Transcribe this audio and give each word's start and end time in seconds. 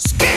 Skin 0.00 0.29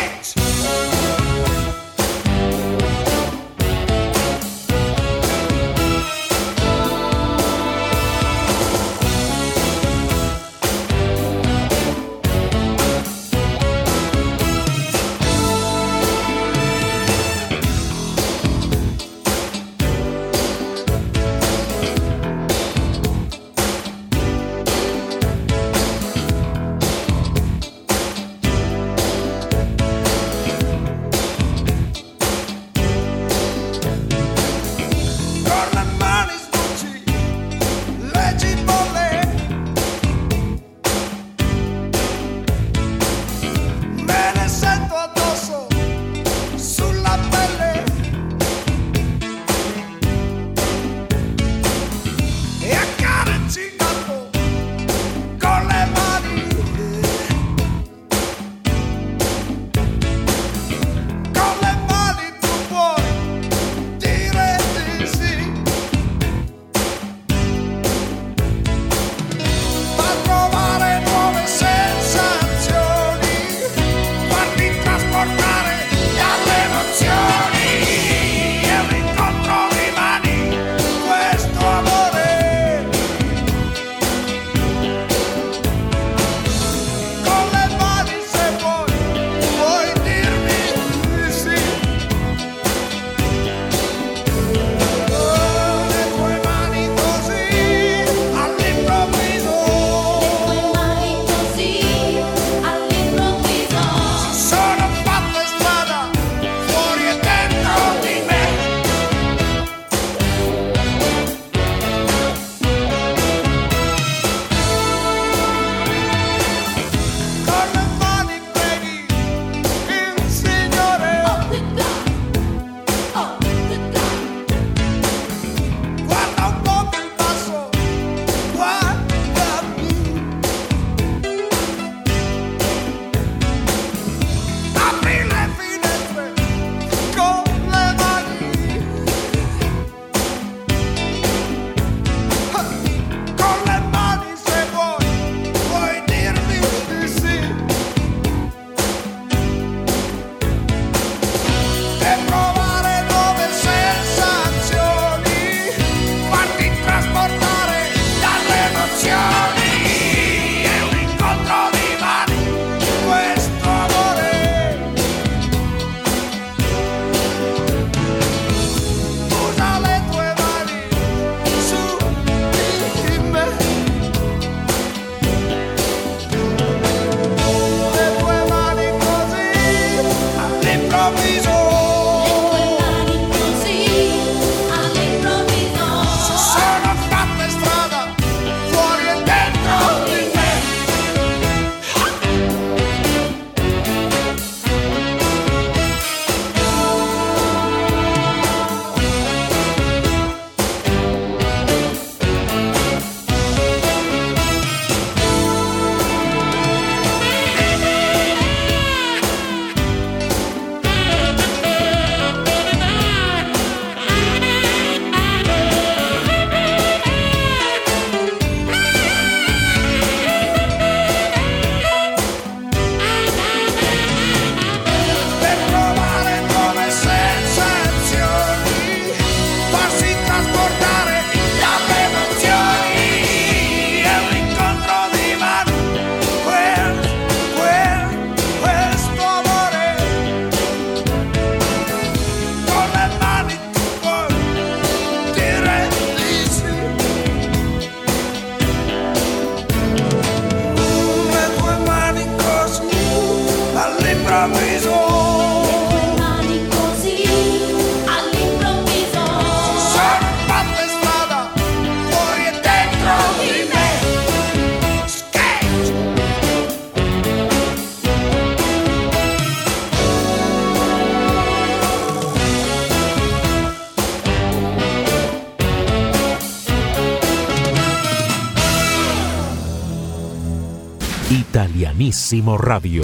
Italianissimo 282.33 282.57
Radio. 282.57 283.03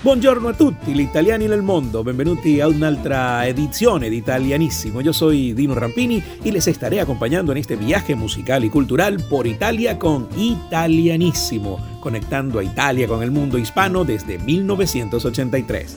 Buongiorno 0.00 0.48
a 0.48 0.54
tutti 0.54 0.92
gli 0.92 1.00
italiani 1.00 1.46
nel 1.46 1.60
mondo, 1.60 2.02
benvenuti 2.02 2.60
a 2.60 2.66
un'altra 2.66 3.46
edizione 3.46 4.08
di 4.08 4.16
Italianissimo. 4.16 5.02
Yo 5.02 5.12
soy 5.12 5.52
Dino 5.52 5.74
Rampini 5.74 6.22
y 6.42 6.50
les 6.50 6.66
estaré 6.66 7.00
acompañando 7.00 7.52
en 7.52 7.58
este 7.58 7.76
viaje 7.76 8.14
musical 8.14 8.64
y 8.64 8.70
cultural 8.70 9.22
por 9.28 9.46
Italia 9.46 9.98
con 9.98 10.28
Italianissimo, 10.34 11.78
conectando 12.00 12.58
a 12.58 12.64
Italia 12.64 13.06
con 13.06 13.22
el 13.22 13.30
mundo 13.30 13.58
hispano 13.58 14.02
desde 14.04 14.38
1983. 14.38 15.96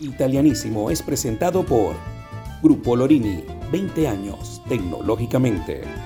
Italianissimo 0.00 0.90
es 0.90 1.02
presentado 1.02 1.64
por 1.64 1.94
Grupo 2.62 2.96
Lorini, 2.96 3.44
20 3.70 4.08
años 4.08 4.60
tecnológicamente. 4.68 6.05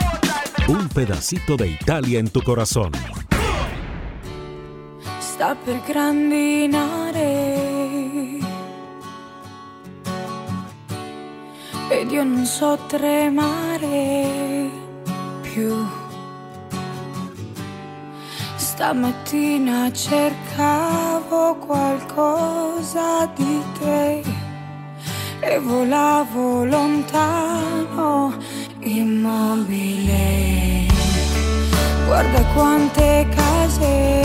Un 0.71 0.87
pedacito 0.87 1.57
de 1.57 1.67
Italia 1.67 2.17
en 2.17 2.29
tu 2.29 2.41
corazón 2.41 2.91
sta 5.19 5.53
per 5.53 5.81
grandinare 5.85 7.31
ed 11.89 12.09
io 12.09 12.23
non 12.23 12.45
so 12.45 12.77
tremare 12.87 14.69
più. 15.41 15.75
Stamattina 18.55 19.91
cercavo 19.91 21.55
qualcosa 21.55 23.29
di 23.35 23.61
te 23.77 24.23
e 25.41 25.59
volavo 25.59 26.63
lontano, 26.63 28.37
immobile. 28.79 30.50
Guarda 32.11 32.43
quante 32.53 33.25
case 33.33 34.21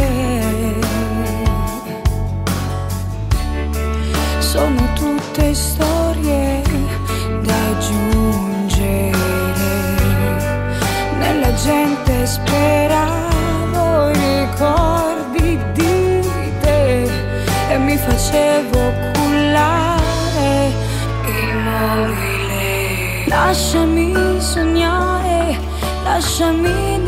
sono 4.40 4.92
tutte 4.94 5.54
storie 5.54 6.62
da 7.42 7.54
aggiungere. 7.70 9.12
Nella 11.16 11.54
gente 11.54 12.26
speravo 12.26 14.10
i 14.10 14.40
ricordi 14.40 15.56
di 15.74 16.28
te 16.62 17.08
e 17.70 17.78
mi 17.78 17.96
facevo 17.96 18.92
cullare 19.12 20.72
immobile. 21.22 23.26
Lasciami 23.28 24.40
sognare, 24.40 25.56
lasciami 26.02 26.98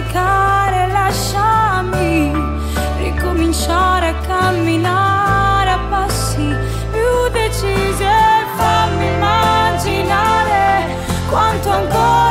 dimenticare, 0.00 0.88
lasciami 0.90 2.32
ricominciare 2.98 4.08
a 4.08 4.14
camminare 4.26 5.78
passi 5.88 6.56
più 6.90 7.28
decisi 7.32 8.02
e 8.02 8.44
fammi 8.56 9.06
immaginare 9.06 10.96
quanto 11.28 11.68
ancora 11.68 12.29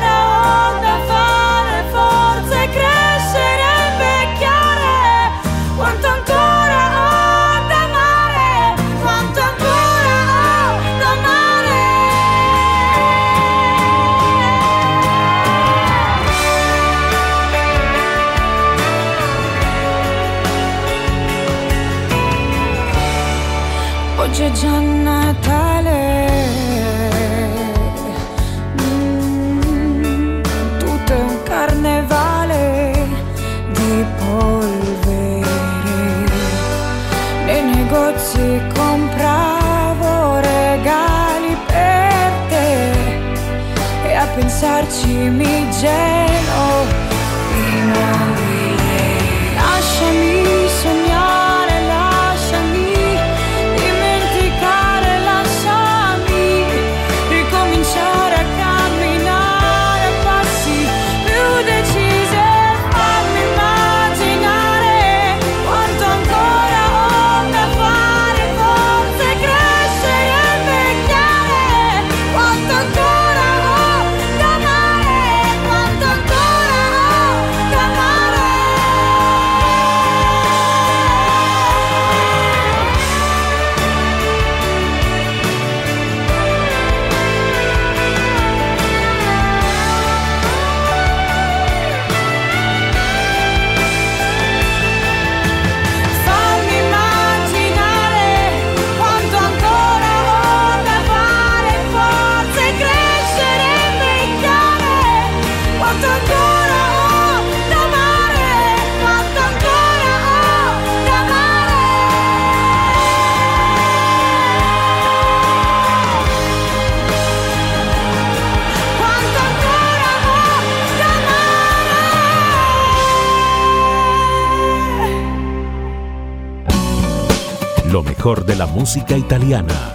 música 128.80 129.18
italiana. 129.18 129.94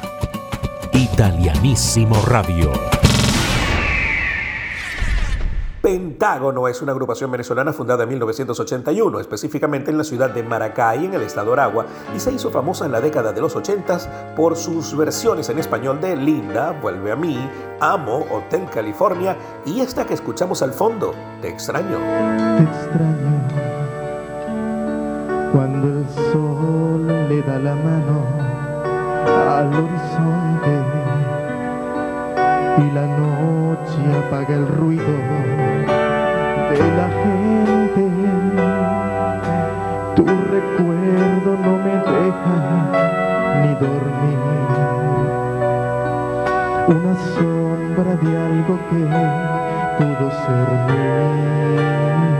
Italianissimo 0.93 2.17
Radio. 2.26 2.71
Pentágono 5.81 6.69
es 6.69 6.83
una 6.83 6.93
agrupación 6.93 7.31
venezolana 7.31 7.73
fundada 7.73 8.03
en 8.03 8.11
1981, 8.11 9.21
específicamente 9.21 9.91
en 9.91 9.97
la 9.97 10.05
ciudad 10.05 10.29
de 10.29 10.43
Maracay, 10.43 11.07
en 11.07 11.14
el 11.14 11.23
estado 11.23 11.55
Aragua, 11.55 11.87
y 12.14 12.21
se 12.21 12.33
hizo 12.33 12.50
famosa 12.50 12.85
en 12.85 12.93
la 12.93 13.00
década 13.00 13.33
de 13.33 13.41
los 13.41 13.57
80 13.57 14.35
por 14.37 14.55
sus 14.55 14.95
versiones 14.95 15.49
en 15.49 15.59
español 15.59 15.99
de 16.03 16.14
Linda, 16.17 16.79
Vuelve 16.83 17.11
a 17.11 17.17
mí, 17.17 17.38
Amo, 17.81 18.26
Hotel 18.31 18.69
California 18.71 19.35
y 19.64 19.81
esta 19.81 20.05
que 20.05 20.12
escuchamos 20.12 20.61
al 20.61 20.75
fondo, 20.75 21.14
Te 21.41 21.49
extraño. 21.49 21.97
Te 22.59 22.64
extraño 22.64 23.75
cuando 25.55 25.87
el 25.87 26.05
sol 26.33 27.07
le 27.29 27.41
da 27.43 27.61
la 27.61 27.76
mano 27.76 28.44
al 29.35 29.69
horizonte 29.69 30.73
y 32.79 32.91
la 32.91 33.07
noche 33.07 34.26
apaga 34.26 34.55
el 34.55 34.67
ruido 34.67 35.14
de 36.71 36.79
la 36.97 37.09
gente 37.23 38.14
recuerdo 40.55 41.57
no 41.64 41.73
me 41.85 41.95
deja 42.12 42.57
ni 43.62 43.73
dormir. 43.75 44.38
Una 46.87 47.14
sombra 47.35 48.12
de 48.17 48.31
algo 48.49 48.75
que 48.91 49.03
pudo 49.99 50.26
ser 50.45 50.69
mío. 50.87 52.34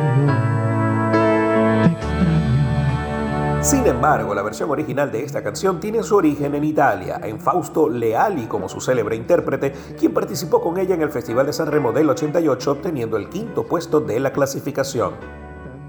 Sin 3.65 3.87
embargo, 3.87 4.35
la 4.35 4.43
versión 4.43 4.71
original 4.71 5.11
de 5.11 5.25
esta 5.25 5.43
canción 5.43 5.81
tiene 5.81 6.03
su 6.03 6.17
origen 6.17 6.55
en 6.55 6.65
Italia, 6.65 7.19
en 7.25 7.41
Fausto 7.41 7.89
Leali 7.89 8.45
como 8.45 8.69
su 8.69 8.79
célebre 8.79 9.17
intérprete, 9.17 9.73
quien 9.99 10.13
participó 10.13 10.61
con 10.61 10.77
ella 10.77 10.95
en 10.95 11.01
el 11.01 11.11
Festival 11.11 11.47
de 11.47 11.55
San 11.55 11.73
Remo 11.73 11.91
del 11.91 12.11
88 12.11 12.73
obteniendo 12.73 13.17
el 13.17 13.31
quinto 13.31 13.65
puesto 13.65 14.01
de 14.01 14.21
la 14.21 14.35
clasificación. 14.35 15.15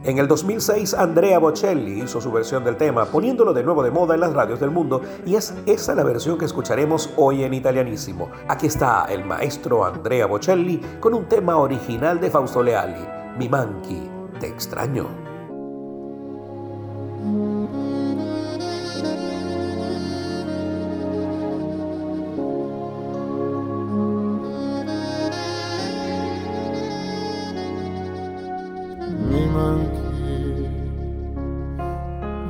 En 0.05 0.19
el 0.19 0.27
2006, 0.29 0.93
Andrea 0.93 1.37
Bocelli 1.37 2.01
hizo 2.01 2.21
su 2.21 2.31
versión 2.31 2.63
del 2.63 2.77
tema, 2.77 3.07
poniéndolo 3.07 3.53
de 3.53 3.63
nuevo 3.63 3.83
de 3.83 3.91
moda 3.91 4.13
en 4.13 4.21
las 4.21 4.31
radios 4.31 4.61
del 4.61 4.71
mundo, 4.71 5.01
y 5.25 5.35
es 5.35 5.53
esa 5.65 5.95
la 5.95 6.05
versión 6.05 6.37
que 6.37 6.45
escucharemos 6.45 7.09
hoy 7.17 7.43
en 7.43 7.53
italianísimo. 7.53 8.29
Aquí 8.47 8.67
está 8.67 9.05
el 9.09 9.25
maestro 9.25 9.83
Andrea 9.83 10.27
Bocelli 10.27 10.79
con 11.01 11.13
un 11.13 11.25
tema 11.25 11.57
original 11.57 12.21
de 12.21 12.31
Fausto 12.31 12.63
Leali, 12.63 13.05
Mi 13.37 13.49
Manchi, 13.49 14.09
te 14.39 14.47
extraño. 14.47 15.24
Mi 29.65 29.65
manchi 29.65 30.69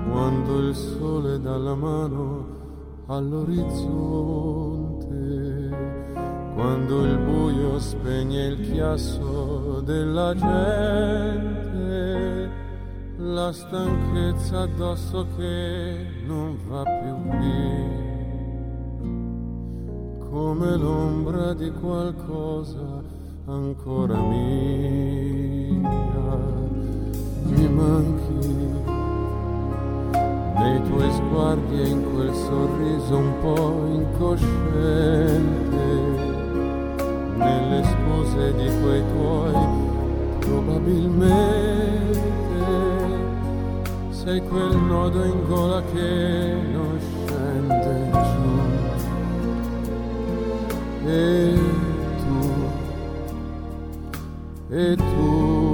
quando 0.10 0.60
il 0.60 0.75
sole 0.75 1.39
dà 1.39 1.55
la 1.57 1.75
mano 1.75 2.53
all'orizzonte, 3.07 5.69
quando 6.55 7.05
il 7.05 7.19
buio 7.19 7.77
spegne 7.79 8.48
il 8.48 8.72
chiasso 8.72 9.81
della 9.81 10.34
gente, 10.36 12.50
la 13.17 13.51
stanchezza 13.51 14.62
addosso 14.62 15.27
che 15.38 16.07
non 16.25 16.57
va 16.67 16.81
più 16.84 17.15
via, 17.38 18.03
come 20.29 20.77
l'ombra 20.77 21.53
di 21.53 21.69
qualcosa 21.72 23.03
ancora 23.45 24.17
mia, 24.17 25.64
mi 27.55 27.67
manchi 27.69 28.33
nei 30.57 30.81
tuoi 30.83 31.12
sguardi 31.12 31.81
e 31.81 31.88
in 31.88 32.03
quel 32.13 32.33
sorriso 32.33 33.17
un 33.17 33.33
po' 33.41 33.85
incosciente, 33.93 34.53
nelle 37.35 37.83
scuse 37.83 38.53
di 38.55 38.69
quei 38.81 39.03
tuoi 39.13 39.53
probabilmente 40.39 41.74
sei 44.09 44.41
quel 44.47 44.75
nodo 44.75 45.24
in 45.24 45.43
gola 45.47 45.81
che 45.93 46.55
non 46.71 47.00
scende 47.00 48.12
giù. 48.12 48.53
E 51.07 51.55
tu, 52.17 52.39
e 54.69 54.95
tu 54.95 55.64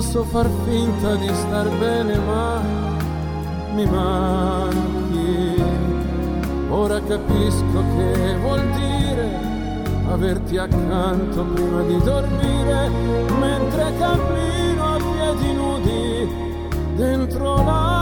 posso 0.00 0.24
far 0.24 0.48
finta 0.64 1.14
di 1.16 1.28
star 1.28 1.68
bene 1.76 2.16
ma 2.16 2.62
mi 3.74 3.84
manchi, 3.84 5.62
ora 6.70 6.98
capisco 7.02 7.84
che 7.96 8.36
vuol 8.40 8.62
dire 8.70 9.28
averti 10.08 10.56
accanto 10.56 11.44
prima 11.52 11.82
di 11.82 11.98
dormire, 12.02 12.88
mentre 13.38 13.92
cammino 13.98 14.84
a 14.86 14.96
piedi 14.96 15.52
nudi 15.52 16.28
dentro 16.96 17.56
l'anima. 17.56 17.99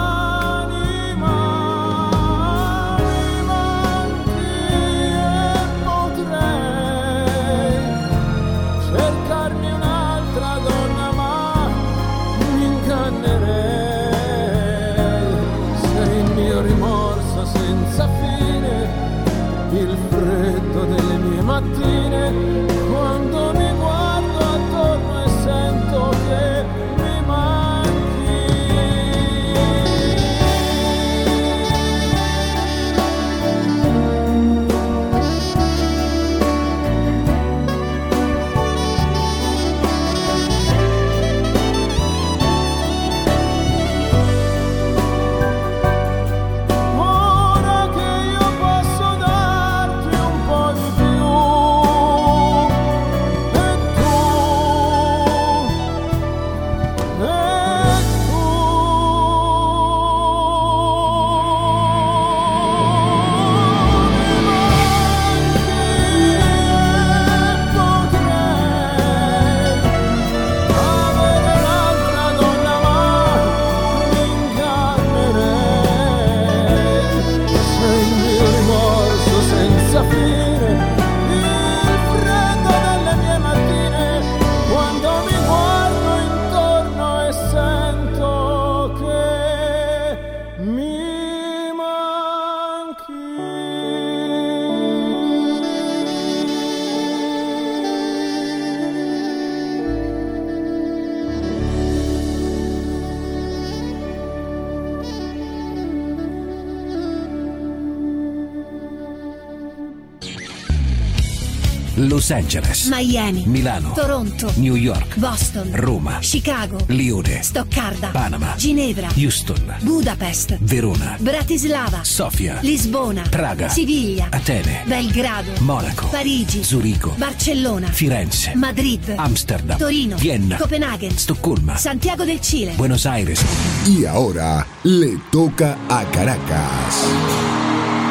Los 112.28 112.44
Angeles, 112.44 112.88
Miami, 112.88 113.44
Milano, 113.46 113.94
Toronto, 113.94 114.52
New 114.56 114.76
York, 114.76 115.16
Boston, 115.16 115.70
Roma, 115.72 116.20
Chicago, 116.20 116.76
Lione, 116.88 117.42
Stoccarda, 117.42 118.12
Panama, 118.12 118.54
Ginevra, 118.58 119.08
Houston, 119.16 119.56
Budapest, 119.80 120.58
Verona, 120.60 121.16
Bratislava, 121.18 122.04
Sofia, 122.04 122.58
Lisbona, 122.60 123.22
Praga, 123.30 123.70
Siviglia, 123.70 124.28
Atene, 124.30 124.82
Belgrado, 124.84 125.52
Monaco, 125.60 126.08
Parigi, 126.10 126.62
Zurigo, 126.62 127.14
Barcellona, 127.16 127.88
Firenze, 127.88 128.54
Madrid, 128.54 129.00
Amsterdam, 129.16 129.78
Torino, 129.78 130.18
Vienna, 130.18 130.58
Copenaghen, 130.58 131.16
Stoccolma, 131.16 131.78
Santiago 131.78 132.26
del 132.26 132.40
Cile. 132.42 132.74
Buenos 132.76 133.06
Aires. 133.06 133.40
Y 133.86 134.04
ahora 134.04 134.66
le 134.82 135.18
toca 135.32 135.78
a 135.88 136.04
Caracas. 136.10 137.04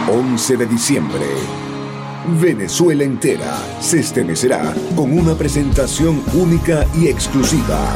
11 0.10 0.58
de 0.58 0.66
diciembre. 0.66 1.67
Venezuela 2.28 3.06
entera 3.06 3.58
se 3.80 4.00
estremecerá 4.00 4.74
con 4.98 5.18
una 5.18 5.34
presentación 5.36 6.22
única 6.34 6.86
y 6.94 7.08
exclusiva. 7.08 7.96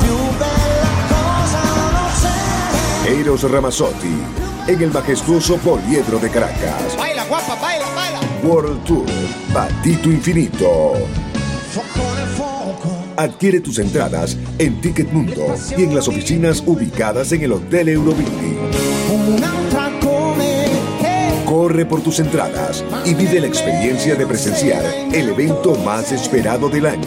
Eros 3.05 3.43
Ramazzotti 3.49 4.15
en 4.67 4.81
el 4.81 4.91
majestuoso 4.91 5.57
Poliedro 5.57 6.17
de 6.19 6.29
Caracas. 6.29 6.95
Baila, 6.97 7.25
guapa, 7.25 7.55
baila, 7.55 7.85
baila. 7.93 8.19
World 8.43 8.83
Tour 8.85 9.05
Patito 9.53 10.09
Infinito. 10.09 10.93
Adquiere 13.17 13.59
tus 13.59 13.79
entradas 13.79 14.37
en 14.57 14.79
Ticket 14.79 15.11
Mundo 15.11 15.55
y 15.77 15.83
en 15.83 15.93
las 15.93 16.07
oficinas 16.07 16.63
ubicadas 16.65 17.33
en 17.33 17.43
el 17.43 17.51
Hotel 17.51 17.89
Eurobuilding. 17.89 19.60
Corre 21.61 21.85
por 21.85 22.01
tus 22.01 22.19
entradas 22.19 22.83
y 23.05 23.13
vive 23.13 23.39
la 23.39 23.45
experiencia 23.45 24.15
de 24.15 24.25
presenciar 24.25 24.83
el 25.13 25.29
evento 25.29 25.75
más 25.75 26.11
esperado 26.11 26.69
del 26.69 26.87
año. 26.87 27.05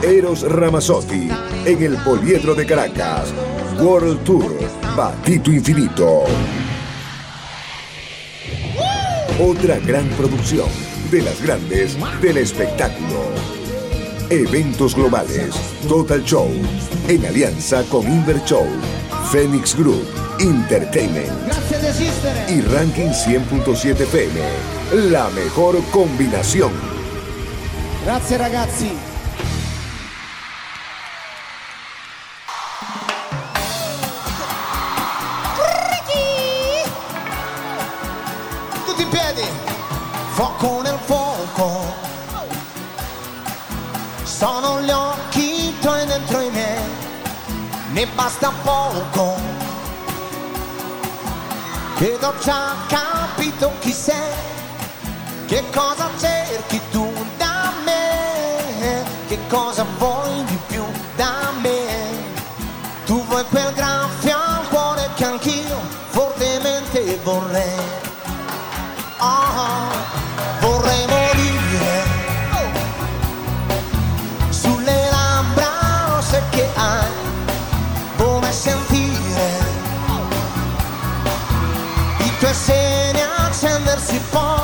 Eros 0.00 0.42
Ramazzotti 0.42 1.28
en 1.64 1.82
el 1.82 1.96
Poliedro 2.04 2.54
de 2.54 2.64
Caracas. 2.64 3.34
World 3.80 4.22
Tour 4.22 4.56
Patito 4.94 5.50
Infinito. 5.50 6.22
Otra 9.40 9.80
gran 9.80 10.06
producción 10.10 10.68
de 11.10 11.22
las 11.22 11.42
grandes 11.42 11.96
del 12.22 12.36
espectáculo. 12.36 13.20
Eventos 14.30 14.94
globales. 14.94 15.56
Total 15.88 16.22
Show. 16.22 16.52
En 17.08 17.26
alianza 17.26 17.82
con 17.90 18.06
Inver 18.06 18.40
Show. 18.44 18.68
Phoenix 19.32 19.76
Group. 19.76 20.19
Entertainment. 20.40 21.44
Grazie 21.44 21.78
di 21.80 21.86
esistere. 21.86 22.50
Y 22.50 22.62
Ranking 22.62 23.10
100.7 23.10 24.06
FM. 24.06 25.10
La 25.10 25.28
mejor 25.28 25.84
combinación. 25.90 26.72
Grazie 28.04 28.38
ragazzi. 28.38 28.90
Tutti 38.86 39.02
in 39.02 39.08
piedi. 39.10 39.44
Fuoco 40.32 40.80
nel 40.80 40.98
fuoco. 41.04 41.94
Sono 44.22 44.80
gli 44.80 44.90
occhi 44.90 45.74
tuoi 45.82 46.06
dentro 46.06 46.40
i 46.40 46.50
miei. 46.50 46.78
Ne 47.92 48.06
basta 48.14 48.50
poco. 48.62 49.59
Ed 52.02 52.22
ho 52.22 52.32
già 52.42 52.76
capito 52.88 53.70
chi 53.80 53.92
sei. 53.92 54.16
Che 55.46 55.62
cosa 55.70 56.08
cerchi 56.18 56.80
tu 56.90 57.12
da 57.36 57.72
me? 57.84 59.04
Che 59.28 59.38
cosa 59.50 59.84
vuoi 59.98 60.42
di 60.44 60.58
più 60.66 60.82
da 61.16 61.52
me? 61.60 61.76
Tu 63.04 63.22
vuoi 63.26 63.44
quel 63.50 63.70
graffio 63.74 64.34
al 64.34 64.39
pretenders 83.60 84.10
you. 84.14 84.59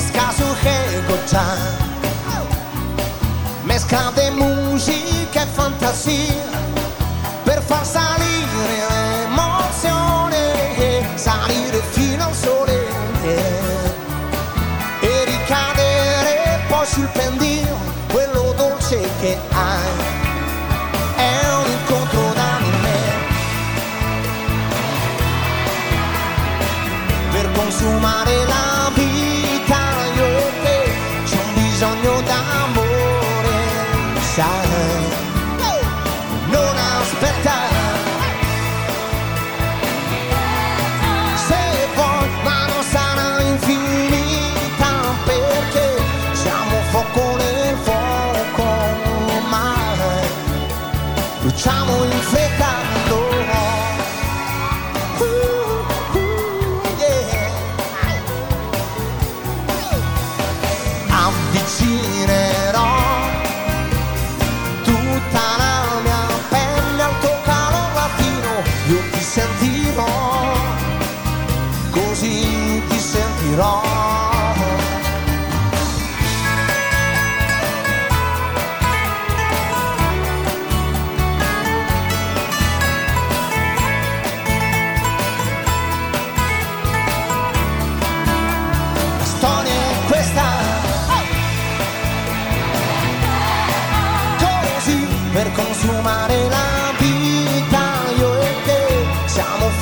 Un 0.00 1.20
ya. 1.30 1.44
Mezcla 3.64 4.12
de 4.14 4.30
musica 4.30 5.42
e 5.42 5.46
fantasia 5.54 6.48
per 7.44 7.60
far 7.62 7.84
salire 7.84 8.84
l'emozione, 8.88 11.04
salire 11.16 11.82
fino 11.90 12.24
al 12.24 12.34
sole 12.34 12.86
e 15.00 15.24
ricadere 15.24 16.60
poi 16.68 16.86
sul 16.86 17.08
pendio, 17.12 17.76
quello 18.12 18.54
dolce 18.56 19.00
che 19.20 19.38
hai. 19.52 20.18
È 21.16 21.40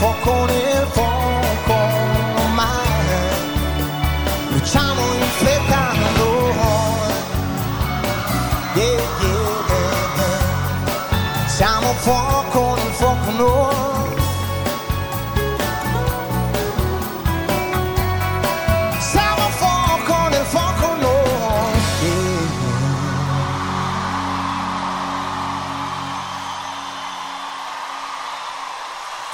popcorn 0.01 0.51
in 0.51 0.68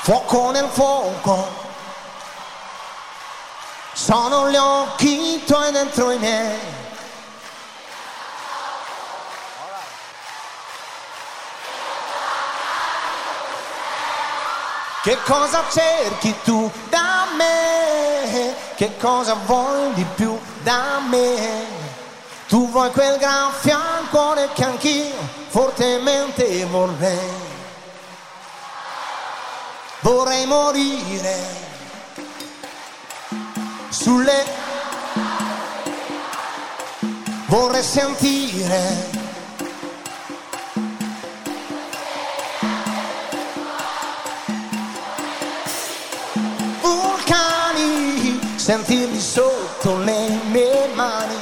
Fuoco 0.04 0.50
nel 0.50 0.68
fuoco. 0.70 1.48
sono 3.94 4.50
gli 4.50 4.56
occhi 4.56 5.42
tuoi 5.46 5.72
dentro 5.72 6.10
i 6.10 6.18
miei. 6.18 6.58
Che 15.04 15.18
cosa 15.24 15.64
cerchi 15.70 16.34
tu 16.44 16.70
da 16.90 17.24
me? 17.38 18.54
Che 18.74 18.98
cosa 18.98 19.32
vuoi 19.46 19.94
di 19.94 20.04
più 20.16 20.38
da 20.64 21.00
me? 21.08 21.66
Tu 22.46 22.68
vuoi 22.68 22.90
quel 22.90 23.16
gran 23.16 23.52
fianco 23.54 24.34
che 24.52 24.64
anch'io 24.64 25.14
fortemente 25.48 26.62
vorrei. 26.66 27.43
Vorrei 30.04 30.44
morire 30.44 31.34
sulle... 33.88 34.44
Vorrei 37.46 37.82
sentire 37.82 39.08
vulcani, 46.82 48.40
sentirli 48.56 49.18
sotto 49.18 49.96
le 50.00 50.38
mie 50.50 50.90
mani 50.92 51.34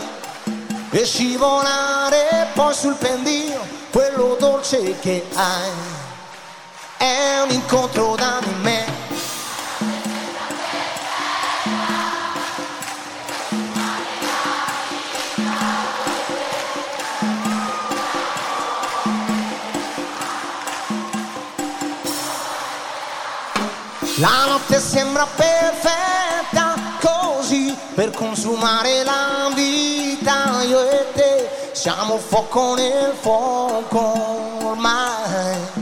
e 0.91 1.05
scivolare 1.05 2.47
poi 2.55 2.75
sul 2.75 2.95
pendio, 2.95 3.61
quello 3.91 4.37
dolce 4.39 4.97
che 5.01 5.27
hai. 5.35 6.02
È 7.03 7.41
un 7.43 7.51
incontro 7.51 8.15
d'anime. 8.15 8.61
me. 8.61 8.87
La 24.19 24.45
notte 24.47 24.79
sembra 24.79 25.27
perfetta 25.27 26.77
così 27.01 27.77
per 27.97 28.13
consumare 28.13 29.03
la 29.03 29.51
vita. 29.53 30.63
Io 30.63 30.89
e 30.89 31.07
te 31.15 31.71
siamo 31.73 32.17
fuoco 32.19 32.77
nel 32.77 33.13
fuoco 33.21 34.69
ormai. 34.69 35.82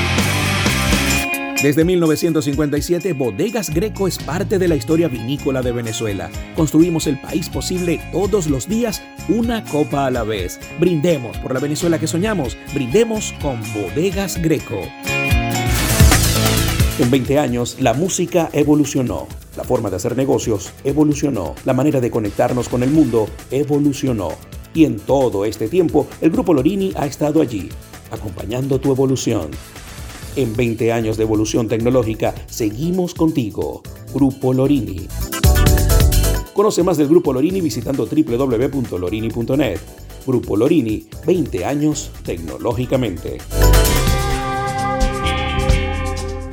Desde 1.61 1.85
1957, 1.85 3.13
Bodegas 3.13 3.69
Greco 3.69 4.07
es 4.07 4.17
parte 4.17 4.57
de 4.57 4.67
la 4.67 4.75
historia 4.75 5.07
vinícola 5.07 5.61
de 5.61 5.71
Venezuela. 5.71 6.31
Construimos 6.55 7.05
el 7.05 7.21
país 7.21 7.49
posible 7.49 8.01
todos 8.11 8.47
los 8.47 8.67
días, 8.67 9.03
una 9.29 9.63
copa 9.65 10.07
a 10.07 10.11
la 10.11 10.23
vez. 10.23 10.59
Brindemos 10.79 11.37
por 11.37 11.53
la 11.53 11.59
Venezuela 11.59 11.99
que 11.99 12.07
soñamos. 12.07 12.57
Brindemos 12.73 13.35
con 13.43 13.61
Bodegas 13.75 14.41
Greco. 14.41 14.81
En 16.97 17.11
20 17.11 17.37
años, 17.37 17.77
la 17.79 17.93
música 17.93 18.49
evolucionó. 18.53 19.27
La 19.55 19.63
forma 19.63 19.91
de 19.91 19.97
hacer 19.97 20.17
negocios 20.17 20.73
evolucionó. 20.83 21.53
La 21.63 21.73
manera 21.73 22.01
de 22.01 22.09
conectarnos 22.09 22.69
con 22.69 22.81
el 22.81 22.89
mundo 22.89 23.29
evolucionó. 23.51 24.29
Y 24.73 24.85
en 24.85 24.97
todo 24.97 25.45
este 25.45 25.67
tiempo, 25.67 26.07
el 26.21 26.31
Grupo 26.31 26.55
Lorini 26.55 26.91
ha 26.95 27.05
estado 27.05 27.39
allí, 27.39 27.69
acompañando 28.09 28.81
tu 28.81 28.91
evolución. 28.91 29.51
En 30.37 30.55
20 30.55 30.93
años 30.93 31.17
de 31.17 31.23
evolución 31.23 31.67
tecnológica, 31.67 32.33
seguimos 32.47 33.13
contigo. 33.13 33.83
Grupo 34.13 34.53
Lorini. 34.53 35.07
Conoce 36.53 36.83
más 36.83 36.97
del 36.97 37.09
Grupo 37.09 37.33
Lorini 37.33 37.59
visitando 37.59 38.05
www.lorini.net. 38.05 39.79
Grupo 40.25 40.55
Lorini, 40.55 41.05
20 41.25 41.65
años 41.65 42.11
tecnológicamente. 42.23 43.39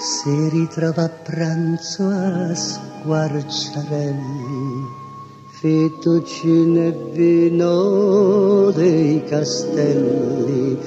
Si 0.00 0.48
ritrova 0.48 1.04
a 1.04 1.10
pranzo 1.10 2.08
a 2.08 2.54
squarciarelli, 2.54 4.86
fettuccine 5.60 6.86
e 6.86 6.96
vino 7.12 8.70
dei 8.70 9.22
castelli, 9.24 10.78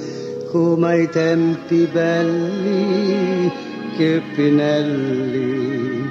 come 0.50 0.86
ai 0.88 1.08
tempi 1.10 1.88
belli 1.92 3.52
che 3.96 4.20
Pinelli 4.34 6.10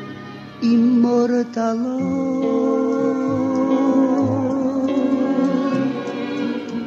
immortalò. 0.61 1.97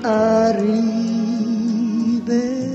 Arrivederci 0.01 2.66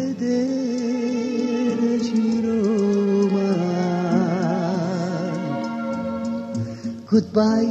Goodbye, 7.11 7.67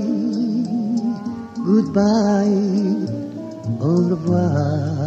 goodbye, 1.64 2.52
au 3.80 4.10
revoir. 4.10 5.00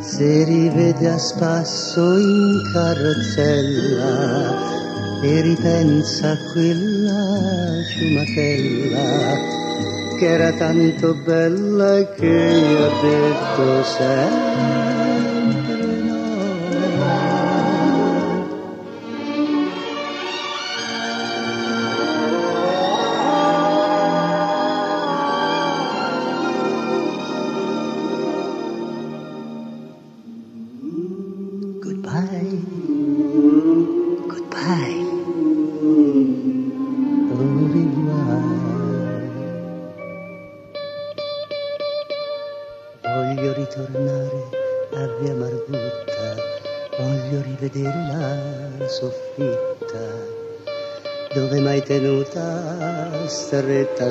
Se 0.00 0.44
rivede 0.44 1.08
a 1.08 1.18
spasso 1.18 2.18
in 2.18 2.68
carrozzella 2.72 4.10
e 5.22 5.40
ripensa 5.40 6.32
a 6.32 6.38
quella 6.52 7.80
ciumatella 7.94 9.36
che 10.18 10.26
era 10.26 10.52
tanto 10.54 11.14
bella 11.24 12.12
che 12.14 12.58
gli 12.58 12.74
ha 12.74 12.90
detto 13.00 13.84
sempre 13.84 15.11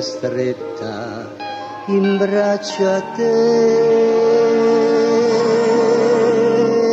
stretta 0.00 1.28
in 1.88 2.16
braccio 2.16 2.88
a 2.88 3.00
te. 3.14 4.10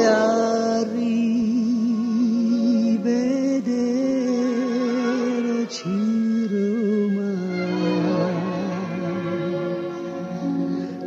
A 0.06 0.84
rivederci 0.84 1.38
Roma. 6.52 7.34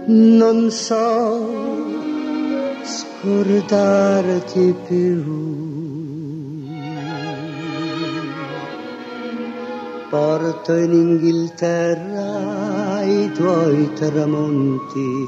Non 0.06 0.70
so 0.70 1.60
scordarti 2.82 4.74
più 4.86 6.21
porto 10.12 10.74
in 10.74 10.92
Inghilterra 10.92 13.00
i 13.02 13.32
tuoi 13.32 13.90
tramonti, 13.94 15.26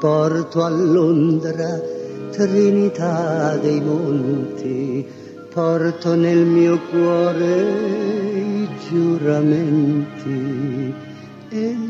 porto 0.00 0.62
a 0.62 0.70
Londra 0.70 1.78
Trinità 2.30 3.58
dei 3.58 3.82
monti, 3.82 5.06
porto 5.52 6.14
nel 6.14 6.46
mio 6.46 6.80
cuore 6.88 7.60
i 8.32 8.66
giuramenti 8.88 10.94
e 11.50 11.81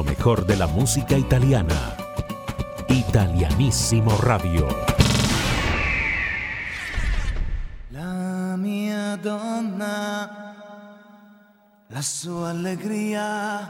Lo 0.00 0.04
mejor 0.04 0.46
de 0.46 0.56
la 0.56 0.66
música 0.66 1.14
italiana. 1.14 1.94
Italianissimo 2.88 4.16
Radio. 4.16 4.66
La 7.90 8.56
mia 8.56 9.16
donna, 9.16 10.54
la 11.86 12.00
sua 12.00 12.48
allegria 12.48 13.68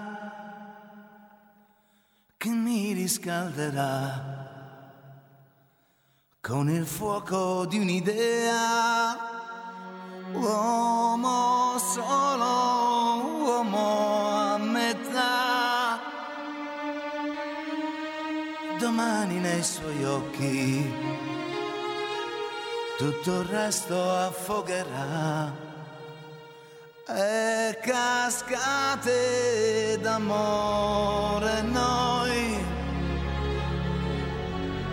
che 2.36 2.50
mi 2.50 2.92
riscalderà 2.92 4.38
con 6.40 6.70
il 6.70 6.86
fuoco 6.86 7.66
di 7.66 7.80
un'idea. 7.80 9.16
Uomo 10.34 11.76
solo, 11.76 13.29
Domani 19.20 19.38
nei 19.38 19.62
suoi 19.62 20.02
occhi. 20.02 20.90
Tutto 22.96 23.40
il 23.40 23.48
resto 23.48 23.94
affogherà. 24.02 25.52
E 27.06 27.78
cascate 27.82 29.08
d'amore 30.00 31.60
noi. 31.60 32.64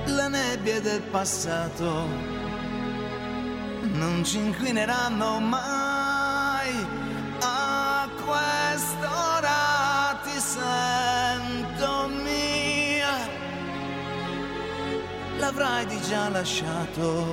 Le 0.07 0.27
nebbie 0.27 0.81
del 0.81 1.03
passato 1.03 2.05
non 3.93 4.25
ci 4.25 4.39
inquineranno 4.39 5.39
mai 5.39 5.87
l'avrai 15.58 15.86
di 15.86 15.98
lasciato 16.32 17.26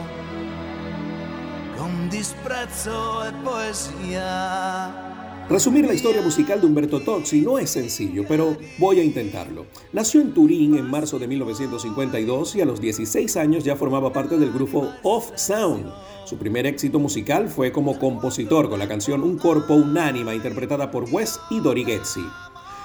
con 1.77 2.09
disprezzo 2.09 3.25
e 3.25 3.33
poesia. 3.43 5.03
Resumir 5.47 5.85
la 5.85 5.93
historia 5.93 6.23
musical 6.23 6.59
de 6.59 6.67
Humberto 6.67 7.01
Tozzi 7.01 7.43
no 7.43 7.59
es 7.59 7.69
sencillo, 7.69 8.25
pero 8.27 8.57
voy 8.79 9.01
a 9.01 9.05
intentarlo. 9.05 9.67
Nació 9.93 10.23
en 10.23 10.33
Turín 10.33 10.79
en 10.79 10.87
marzo 10.87 11.19
de 11.19 11.29
1952 11.29 12.57
y 12.57 12.63
a 12.63 12.65
los 12.65 12.81
16 12.81 13.37
años 13.37 13.63
ya 13.63 13.77
formaba 13.77 14.11
parte 14.11 14.39
del 14.39 14.53
grupo 14.53 14.89
Off 15.03 15.33
Sound. 15.37 15.93
Su 16.25 16.39
primer 16.39 16.65
éxito 16.65 16.99
musical 16.99 17.49
fue 17.49 17.73
como 17.73 17.99
compositor 17.99 18.71
con 18.71 18.79
la 18.79 18.89
canción 18.89 19.23
Un 19.23 19.37
corpo 19.37 19.75
unánima 19.75 20.35
interpretada 20.35 20.91
por 20.91 21.05
Wes 21.13 21.39
y 21.51 21.61
Dori 21.61 21.85
Getzi. 21.85 22.25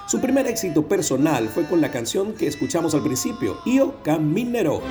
Su 0.09 0.19
primer 0.19 0.47
éxito 0.47 0.87
personal 0.87 1.49
fue 1.49 1.65
con 1.65 1.81
la 1.81 1.91
canción 1.91 2.33
que 2.33 2.47
escuchamos 2.47 2.95
al 2.95 3.03
principio, 3.03 3.59
Io 3.67 4.01
Camminerò. 4.01 4.81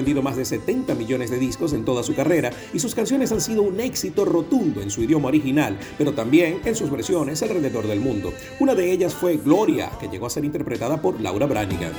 Vendido 0.00 0.22
más 0.22 0.36
de 0.36 0.46
70 0.46 0.94
millones 0.94 1.30
de 1.30 1.38
discos 1.38 1.74
en 1.74 1.84
toda 1.84 2.02
su 2.02 2.14
carrera 2.14 2.50
y 2.72 2.78
sus 2.78 2.94
canciones 2.94 3.32
han 3.32 3.40
sido 3.42 3.60
un 3.60 3.78
éxito 3.80 4.24
rotundo 4.24 4.80
en 4.80 4.90
su 4.90 5.02
idioma 5.02 5.28
original, 5.28 5.78
pero 5.98 6.14
también 6.14 6.60
en 6.64 6.74
sus 6.74 6.90
versiones 6.90 7.42
alrededor 7.42 7.86
del 7.86 8.00
mundo. 8.00 8.32
Una 8.60 8.74
de 8.74 8.90
ellas 8.90 9.14
fue 9.14 9.36
Gloria, 9.36 9.90
que 10.00 10.08
llegó 10.08 10.26
a 10.26 10.30
ser 10.30 10.46
interpretada 10.46 11.02
por 11.02 11.20
Laura 11.20 11.44
Branigan. 11.46 11.92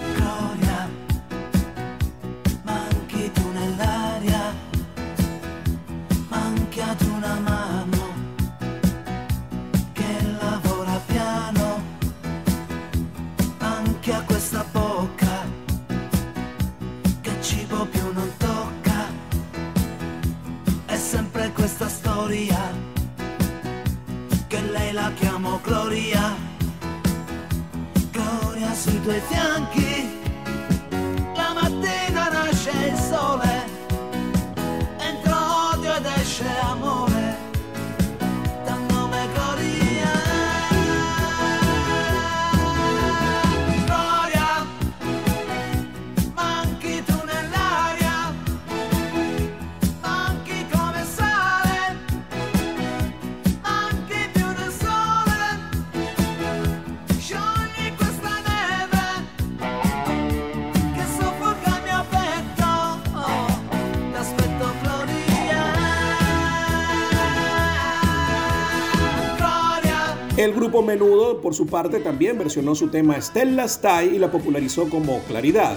Menudo, 70.79 71.41
por 71.41 71.53
su 71.53 71.67
parte, 71.67 71.99
también 71.99 72.38
versionó 72.38 72.73
su 72.75 72.88
tema 72.88 73.21
Stella 73.21 73.67
Stai 73.67 74.15
y 74.15 74.17
la 74.17 74.31
popularizó 74.31 74.89
como 74.89 75.19
Claridad. 75.23 75.75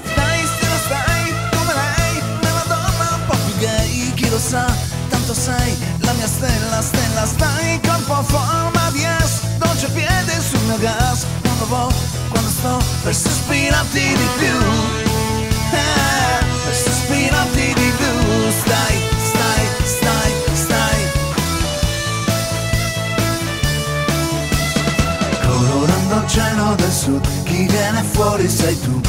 Cielo 26.35 26.75
del 26.75 26.91
sud, 26.91 27.25
chi 27.45 27.65
viene 27.65 28.03
fuori 28.11 28.49
sei 28.49 28.77
tu, 28.81 29.01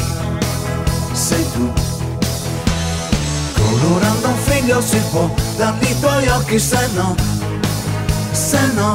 sei 1.10 1.44
tu. 1.54 1.72
Colorando 3.52 4.28
un 4.28 4.36
figlio 4.44 4.80
si 4.80 5.02
può, 5.10 5.28
dammi 5.56 5.90
i 5.90 5.98
tuoi 5.98 6.28
occhi 6.28 6.56
se 6.60 6.88
no, 6.94 7.16
se 8.30 8.60
no. 8.74 8.94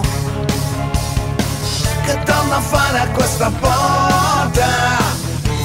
Che 2.05 2.23
torno 2.23 2.55
a 2.55 2.61
fare 2.61 2.99
a 2.99 3.07
questa 3.09 3.51
porta? 3.59 4.69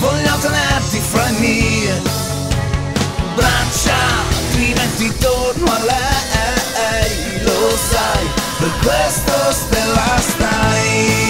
Voglio 0.01 0.35
tenerti 0.41 0.99
fra 0.99 1.29
i 1.29 1.37
miei 1.39 2.03
braccia, 3.37 3.95
altrimenti 4.29 5.17
torno 5.19 5.71
a 5.71 5.79
lei, 5.85 7.45
lo 7.45 7.77
sai, 7.91 8.27
per 8.59 8.73
questo 8.83 9.53
stella 9.53 10.19
stai. 10.19 11.26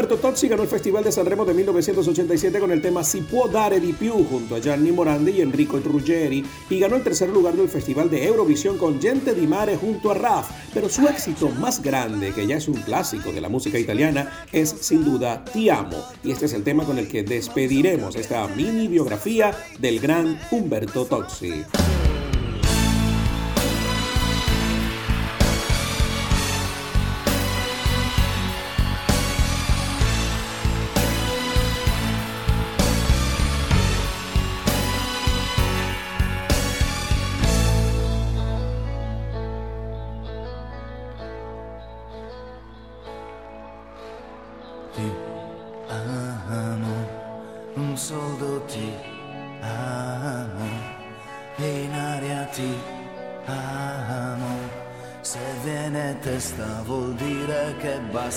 Humberto 0.00 0.16
Tozzi 0.16 0.48
ganó 0.48 0.62
el 0.62 0.68
Festival 0.70 1.04
de 1.04 1.12
Sanremo 1.12 1.44
de 1.44 1.52
1987 1.52 2.58
con 2.58 2.70
el 2.70 2.80
tema 2.80 3.04
Si 3.04 3.20
può 3.20 3.48
dare 3.48 3.78
di 3.80 3.92
più 3.92 4.24
junto 4.24 4.54
a 4.54 4.58
Gianni 4.58 4.92
Morandi 4.92 5.32
y 5.32 5.40
Enrico 5.42 5.78
Ruggeri 5.78 6.42
y 6.70 6.78
ganó 6.78 6.96
el 6.96 7.02
tercer 7.02 7.28
lugar 7.28 7.52
del 7.52 7.68
Festival 7.68 8.08
de 8.08 8.24
Eurovisión 8.24 8.78
con 8.78 8.98
Gente 8.98 9.34
di 9.34 9.46
Mare 9.46 9.76
junto 9.76 10.10
a 10.10 10.14
Raf. 10.14 10.48
Pero 10.72 10.88
su 10.88 11.06
éxito 11.06 11.50
más 11.50 11.82
grande, 11.82 12.32
que 12.32 12.46
ya 12.46 12.56
es 12.56 12.66
un 12.66 12.80
clásico 12.80 13.30
de 13.30 13.42
la 13.42 13.50
música 13.50 13.78
italiana, 13.78 14.46
es 14.52 14.70
sin 14.70 15.04
duda 15.04 15.44
Ti 15.44 15.68
amo. 15.68 16.02
Y 16.24 16.30
este 16.30 16.46
es 16.46 16.54
el 16.54 16.64
tema 16.64 16.86
con 16.86 16.96
el 16.96 17.06
que 17.06 17.22
despediremos 17.22 18.16
esta 18.16 18.48
mini 18.48 18.88
biografía 18.88 19.54
del 19.80 20.00
gran 20.00 20.40
Humberto 20.50 21.04
Tozzi. 21.04 21.62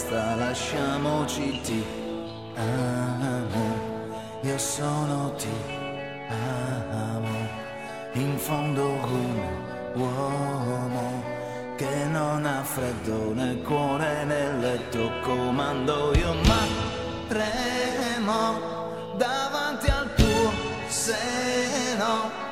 Basta, 0.03 0.35
lasciamoci 0.35 1.59
ti 1.61 1.83
amo, 2.55 3.77
io 4.41 4.57
sono 4.57 5.33
ti 5.35 5.49
amo, 6.29 7.47
in 8.13 8.37
fondo 8.37 8.85
un 8.87 9.41
uomo 9.95 11.23
che 11.77 12.05
non 12.11 12.45
ha 12.45 12.63
freddo 12.63 13.33
nel 13.33 13.61
cuore 13.61 14.23
nel 14.25 14.59
letto 14.59 15.11
comando. 15.21 16.13
Io 16.15 16.33
ma 16.45 16.67
tremo 17.27 19.15
davanti 19.17 19.89
al 19.89 20.13
tuo 20.15 20.51
seno 20.87 22.51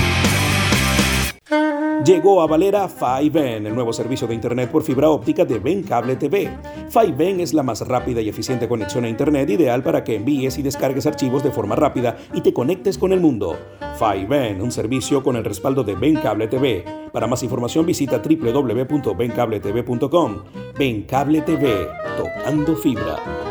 Llegó 2.05 2.41
a 2.41 2.47
Valera 2.47 2.87
5N, 2.89 3.67
el 3.67 3.75
nuevo 3.75 3.93
servicio 3.93 4.27
de 4.27 4.33
Internet 4.33 4.71
por 4.71 4.81
fibra 4.81 5.09
óptica 5.09 5.45
de 5.45 5.59
Ben 5.59 5.83
Cable 5.83 6.15
TV. 6.15 6.49
5N 6.89 7.41
es 7.41 7.53
la 7.53 7.61
más 7.61 7.87
rápida 7.87 8.21
y 8.21 8.29
eficiente 8.29 8.67
conexión 8.67 9.05
a 9.05 9.09
Internet 9.09 9.51
ideal 9.51 9.83
para 9.83 10.03
que 10.03 10.15
envíes 10.15 10.57
y 10.57 10.63
descargues 10.63 11.05
archivos 11.05 11.43
de 11.43 11.51
forma 11.51 11.75
rápida 11.75 12.17
y 12.33 12.41
te 12.41 12.53
conectes 12.53 12.97
con 12.97 13.13
el 13.13 13.19
mundo. 13.19 13.55
5N, 13.99 14.59
un 14.61 14.71
servicio 14.71 15.21
con 15.21 15.35
el 15.35 15.43
respaldo 15.43 15.83
de 15.83 15.93
Ben 15.93 16.15
Cable 16.15 16.47
TV. 16.47 16.83
Para 17.13 17.27
más 17.27 17.43
información 17.43 17.85
visita 17.85 18.19
www.bencabletv.com. 18.19 20.37
Ben 20.79 21.03
Cable 21.03 21.41
TV, 21.41 21.87
tocando 22.17 22.75
fibra. 22.75 23.50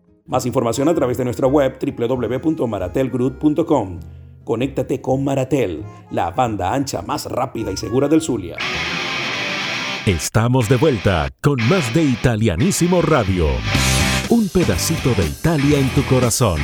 Más 0.31 0.45
información 0.45 0.87
a 0.87 0.95
través 0.95 1.17
de 1.17 1.25
nuestra 1.25 1.45
web 1.45 1.77
www.maratelgroup.com. 1.77 3.99
Conéctate 4.45 5.01
con 5.01 5.25
Maratel, 5.25 5.83
la 6.09 6.31
banda 6.31 6.73
ancha 6.73 7.01
más 7.01 7.25
rápida 7.25 7.69
y 7.69 7.75
segura 7.75 8.07
del 8.07 8.21
Zulia. 8.21 8.55
Estamos 10.05 10.69
de 10.69 10.77
vuelta 10.77 11.27
con 11.41 11.57
más 11.67 11.93
de 11.93 12.03
Italianísimo 12.03 13.01
Radio. 13.01 13.47
Un 14.29 14.47
pedacito 14.47 15.13
de 15.15 15.25
Italia 15.25 15.77
en 15.77 15.89
tu 15.89 16.01
corazón. 16.05 16.61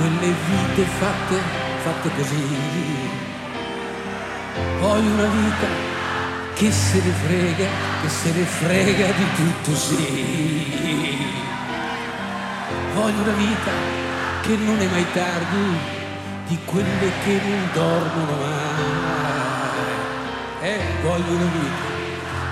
Quelle 0.00 0.32
vite 0.48 0.84
fatte, 0.98 1.36
fatte 1.82 2.10
così. 2.16 2.42
Voglio 4.80 5.12
una 5.12 5.26
vita 5.26 5.66
che 6.54 6.72
se 6.72 7.02
ne 7.04 7.12
frega, 7.12 7.68
che 8.00 8.08
se 8.08 8.32
ne 8.32 8.44
frega 8.44 9.06
di 9.12 9.26
tutto 9.36 9.76
sì. 9.76 11.28
Voglio 12.94 13.22
una 13.22 13.32
vita 13.32 13.72
che 14.40 14.56
non 14.56 14.80
è 14.80 14.86
mai 14.86 15.06
tardi, 15.12 15.78
di 16.46 16.58
quelle 16.64 17.12
che 17.24 17.40
non 17.44 17.68
dormono 17.74 18.36
mai. 18.40 19.68
E 20.62 20.80
voglio 21.02 21.32
una 21.32 21.50
vita 21.58 21.88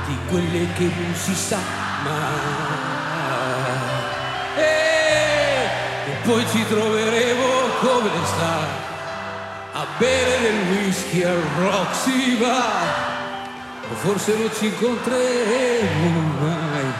di 0.06 0.16
quelle 0.28 0.72
che 0.74 0.84
non 0.84 1.14
si 1.14 1.34
sa 1.34 1.58
mai. 2.04 2.77
Poi 6.28 6.46
ci 6.50 6.62
troveremo 6.68 7.46
come 7.80 8.10
sta 8.24 8.58
a 9.72 9.86
bere 9.96 10.40
del 10.42 10.76
whisky 10.76 11.22
al 11.22 11.40
Roxy 11.56 12.36
Bar. 12.36 13.06
O 13.90 13.94
forse 13.94 14.36
non 14.36 14.50
ci 14.58 14.66
incontreremo 14.66 16.20
mai, 16.40 16.92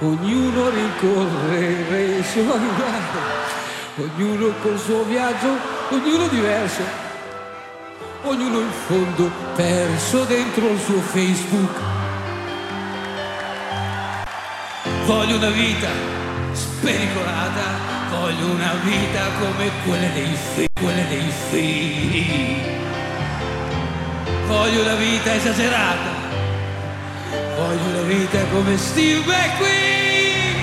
ognuno 0.00 0.68
rincorrere 0.68 2.02
i 2.18 2.22
suoi 2.24 2.44
guai, 2.76 4.10
ognuno 4.16 4.52
col 4.60 4.78
suo 4.78 5.02
viaggio, 5.04 5.48
ognuno 5.88 6.26
diverso, 6.28 6.82
ognuno 8.24 8.60
in 8.60 8.72
fondo 8.86 9.30
perso 9.54 10.24
dentro 10.24 10.68
il 10.68 10.80
suo 10.80 11.00
Facebook. 11.00 11.80
Voglio 15.06 15.36
una 15.36 15.48
vita 15.48 15.88
spericolata, 16.52 17.93
voglio 18.20 18.46
una 18.46 18.74
vita 18.82 19.22
come 19.38 19.70
quelle 19.84 20.12
dei 20.12 20.36
fi, 20.54 20.66
quelle 20.80 21.08
dei 21.08 21.32
fi. 21.50 22.62
Voglio 24.46 24.82
una 24.82 24.94
vita 24.94 25.34
esagerata, 25.34 26.10
voglio 27.56 27.84
una 27.92 28.02
vita 28.02 28.38
come 28.52 28.76
Steve 28.76 29.24
McQueen. 29.24 30.62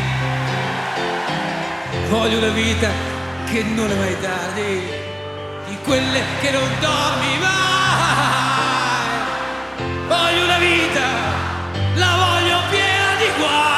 Voglio 2.10 2.38
una 2.38 2.50
vita 2.50 2.90
che 3.50 3.64
non 3.64 3.90
è 3.90 3.96
mai 3.96 4.20
tardi, 4.22 4.84
di 5.68 5.78
quelle 5.84 6.22
che 6.42 6.52
non 6.52 6.70
dormi 6.80 7.38
mai. 7.40 8.30
Voglio 10.08 10.44
una 10.44 10.58
vita, 10.58 11.08
la 11.96 12.16
voglio 12.16 12.58
piena 12.70 13.16
di 13.18 13.30
guai. 13.38 13.71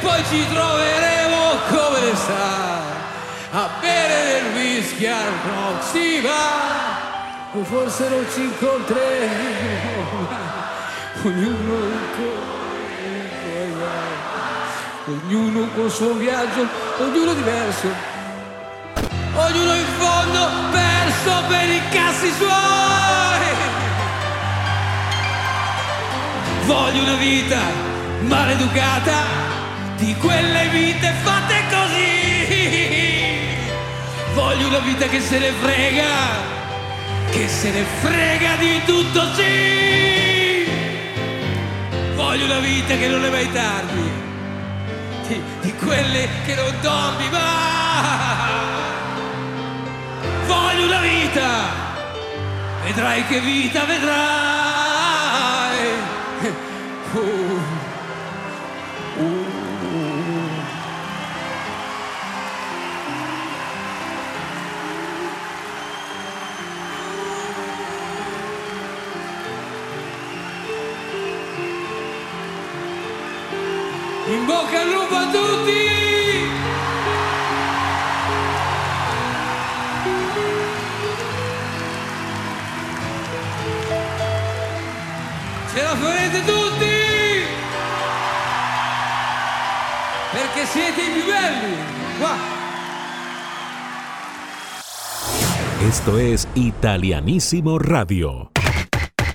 Poi 0.00 0.22
ci 0.30 0.46
troveremo 0.48 1.36
come 1.68 2.14
sa 2.14 2.96
a 3.50 3.68
bere 3.80 4.32
del 4.32 4.54
whisky 4.54 5.06
al 5.06 5.32
Roxy 5.46 6.20
Bar. 6.20 6.96
O 7.54 7.64
forse 7.64 8.08
non 8.08 8.26
ci 8.32 8.42
incontreremo 8.42 10.28
mai, 10.28 11.24
ognuno 11.24 11.76
con 12.14 12.36
i 13.06 13.28
suoi 13.40 13.70
guai. 13.76 14.18
ognuno 15.06 15.68
col 15.74 15.90
suo 15.90 16.12
viaggio, 16.12 16.66
ognuno 16.98 17.32
diverso, 17.32 17.88
ognuno 19.34 19.74
in 19.74 19.86
fondo 19.96 20.48
perso 20.70 21.42
per 21.48 21.68
i 21.68 21.80
cassi 21.90 22.30
suoi. 22.32 22.56
Voglio 26.66 27.02
una 27.02 27.14
vita 27.14 27.60
maleducata 28.20 29.47
di 29.98 30.14
quelle 30.16 30.68
vite 30.68 31.12
fatte 31.22 31.62
così. 31.70 33.36
Voglio 34.34 34.68
una 34.68 34.78
vita 34.78 35.06
che 35.08 35.20
se 35.20 35.38
ne 35.38 35.50
frega, 35.60 36.06
che 37.30 37.48
se 37.48 37.70
ne 37.70 37.84
frega 38.00 38.56
di 38.56 38.80
tutto 38.84 39.34
sì. 39.34 40.66
Voglio 42.14 42.44
una 42.44 42.60
vita 42.60 42.96
che 42.96 43.08
non 43.08 43.24
è 43.24 43.30
mai 43.30 43.52
tardi, 43.52 44.10
di, 45.26 45.42
di 45.62 45.74
quelle 45.74 46.28
che 46.46 46.54
non 46.54 46.72
dormi 46.80 47.28
mai. 47.30 48.66
Voglio 50.46 50.86
una 50.86 51.00
vita, 51.00 51.48
vedrai 52.84 53.26
che 53.26 53.40
vita 53.40 53.84
vedrai. 53.84 54.16
Uh, 57.12 57.47
bocca 74.68 74.80
al 74.80 74.90
lupo 74.90 75.14
a 75.14 75.30
tutti! 75.30 75.86
Ce 85.72 85.82
la 85.82 85.96
farete 85.96 86.44
tutti! 86.44 86.86
Perché 90.32 90.66
siete 90.66 91.00
i 91.00 91.10
più 91.12 91.24
belli! 91.24 91.76
Qua! 92.18 92.56
Esto 95.80 96.18
es 96.18 96.48
Italianísimo 96.54 97.78
Radio. 97.78 98.50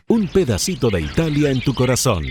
Un 0.07 0.27
pedacito 0.27 0.89
de 0.89 1.01
Italia 1.01 1.49
en 1.49 1.61
tu 1.61 1.73
corazón. 1.73 2.23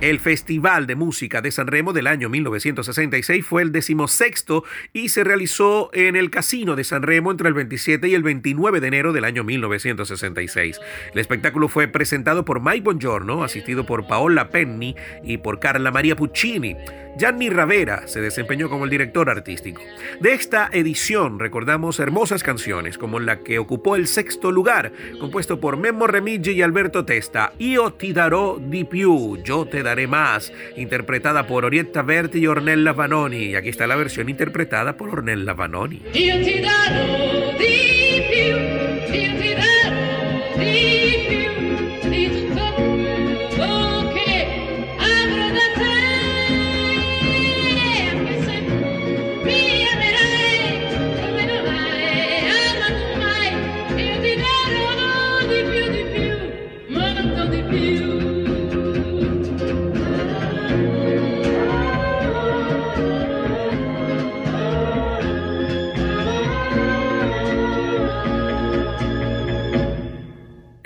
El 0.00 0.18
Festival 0.18 0.86
de 0.86 0.94
Música 0.94 1.42
de 1.42 1.50
San 1.50 1.66
Remo 1.66 1.92
del 1.92 2.06
año 2.06 2.30
1966 2.30 3.44
fue 3.44 3.60
el 3.60 3.70
decimosexto 3.70 4.64
y 4.94 5.10
se 5.10 5.24
realizó 5.24 5.90
en 5.92 6.16
el 6.16 6.30
Casino 6.30 6.74
de 6.74 6.84
San 6.84 7.02
Remo 7.02 7.30
entre 7.30 7.48
el 7.48 7.54
27 7.54 8.08
y 8.08 8.14
el 8.14 8.22
29 8.22 8.80
de 8.80 8.88
enero 8.88 9.12
del 9.12 9.24
año 9.26 9.44
1966. 9.44 10.80
El 11.12 11.18
espectáculo 11.18 11.68
fue 11.68 11.86
presentado 11.86 12.46
por 12.46 12.62
Mike 12.62 12.80
Bongiorno, 12.80 13.44
asistido 13.44 13.84
por 13.84 14.06
Paola 14.06 14.48
Penny 14.48 14.96
y 15.22 15.36
por 15.36 15.60
Carla 15.60 15.90
Maria 15.90 16.16
Puccini. 16.16 16.76
Gianni 17.18 17.50
Ravera 17.50 18.06
se 18.06 18.20
desempeñó 18.20 18.70
como 18.70 18.84
el 18.84 18.90
director 18.90 19.28
artístico. 19.28 19.82
De 20.20 20.32
esta 20.32 20.70
edición 20.72 21.38
recordamos 21.38 21.98
hermosas 21.98 22.42
canciones 22.42 22.96
como 22.96 23.18
la 23.18 23.40
que 23.40 23.58
ocupó 23.58 23.96
el 23.96 24.06
sexto 24.06 24.50
lugar, 24.52 24.92
compuesto 25.18 25.60
por 25.60 25.76
Memo 25.76 26.06
Remigi 26.06 26.52
y 26.52 26.62
Alberto 26.62 27.04
Testa, 27.04 27.52
Io 27.58 27.92
ti 27.94 28.12
darò 28.12 28.58
di 28.58 28.84
più, 28.84 29.36
Yo 29.42 29.66
te 29.66 29.82
daré 29.82 29.89
más, 30.06 30.52
interpretada 30.76 31.46
por 31.46 31.64
Orietta 31.64 32.02
Berti 32.02 32.38
y 32.38 32.46
Ornella 32.46 32.92
Vanoni. 32.92 33.44
Y 33.44 33.54
aquí 33.56 33.68
está 33.68 33.86
la 33.86 33.96
versión 33.96 34.28
interpretada 34.28 34.96
por 34.96 35.10
Ornella 35.10 35.52
Vanoni. 35.52 36.02
Io 36.14 36.36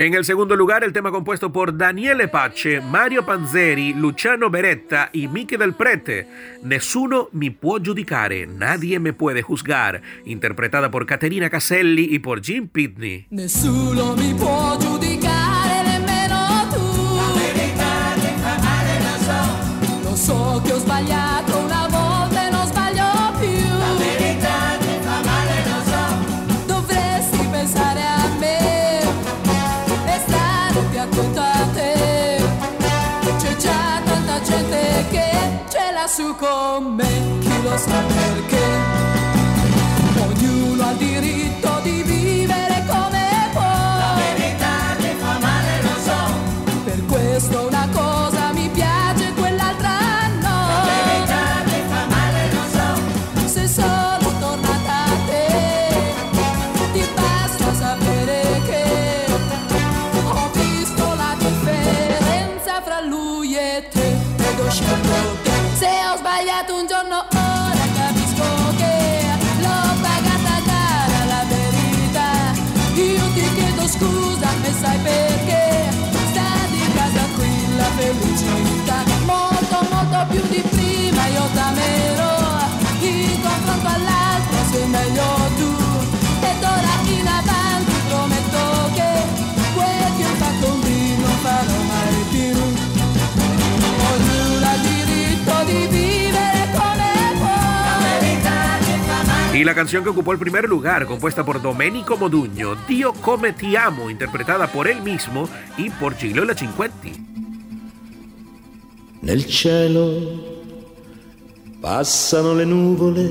En 0.04 0.12
el 0.12 0.26
segundo 0.26 0.54
lugar, 0.54 0.84
el 0.84 0.92
tema 0.92 1.10
compuesto 1.10 1.50
por 1.50 1.78
Daniele 1.78 2.28
Pace, 2.28 2.82
Mario 2.82 3.24
Panzeri, 3.24 3.94
Luciano 3.94 4.50
Beretta 4.50 5.08
y 5.14 5.28
Miche 5.28 5.56
del 5.56 5.72
Prete, 5.72 6.26
Nessuno 6.62 7.30
mi 7.32 7.50
può 7.50 7.78
giudicare, 7.78 8.46
nadie 8.46 8.98
me 8.98 9.14
puede 9.14 9.40
juzgar, 9.40 10.02
interpretada 10.26 10.90
por 10.90 11.06
Caterina 11.06 11.48
Caselli 11.48 12.14
y 12.14 12.18
por 12.18 12.42
Jim 12.42 12.68
Pitney. 12.68 13.28
Nessuno 13.30 14.14
mi 14.14 14.34
può 14.34 14.76
su 36.16 36.32
con 36.36 36.94
me, 36.94 37.40
chi 37.40 37.62
lo 37.64 37.76
sa 37.76 38.00
perché. 38.06 38.63
Y 99.54 99.62
la 99.62 99.72
canción 99.72 100.02
que 100.02 100.10
ocupó 100.10 100.32
el 100.32 100.40
primer 100.40 100.68
lugar, 100.68 101.06
compuesta 101.06 101.44
por 101.44 101.62
Domenico 101.62 102.16
Modugno, 102.16 102.74
Dio 102.88 103.12
come 103.12 103.52
ti 103.52 103.76
amo, 103.76 104.10
interpretada 104.10 104.66
por 104.66 104.88
él 104.88 105.00
mismo 105.00 105.48
y 105.78 105.90
por 105.90 106.16
Gigliola 106.16 106.56
Cinquetti. 106.56 107.12
Nel 109.20 109.46
cielo 109.46 110.18
passano 111.80 112.52
le 112.54 112.66
nuvole 112.66 113.30